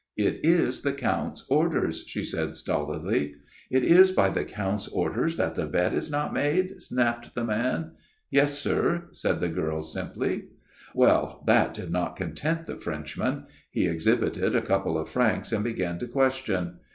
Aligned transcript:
'It 0.27 0.39
is 0.43 0.81
the 0.81 0.93
Count's 0.93 1.45
orders/ 1.47 2.03
she 2.07 2.23
said 2.23 2.57
stolidly. 2.57 3.35
"'It 3.79 3.83
is 3.83 4.11
by 4.11 4.29
the 4.31 4.43
Count's 4.43 4.87
orders 4.87 5.37
that 5.37 5.53
the 5.53 5.67
bed 5.67 5.93
is 5.93 6.09
not 6.09 6.33
made?' 6.33 6.81
snapped 6.81 7.35
the 7.35 7.43
man. 7.43 7.91
292 8.33 8.33
A 8.33 8.33
MIRROR 8.33 8.45
OF 8.45 8.49
SHALOTT' 8.49 9.01
Yes, 9.03 9.05
sir,' 9.07 9.09
said 9.13 9.39
the 9.39 9.47
girl 9.47 9.81
simply." 9.83 10.45
Well, 10.95 11.43
that 11.45 11.75
did 11.75 11.91
not 11.91 12.15
content 12.15 12.63
the 12.65 12.77
Frenchman. 12.77 13.45
He 13.69 13.85
exhibited 13.85 14.55
a 14.55 14.63
couple 14.63 14.97
of 14.97 15.07
francs 15.07 15.51
and 15.51 15.63
began 15.63 15.99
to 15.99 16.07
question. 16.07 16.79